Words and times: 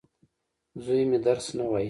زوی 0.83 1.01
مي 1.09 1.17
درس 1.25 1.47
نه 1.57 1.63
وايي. 1.69 1.79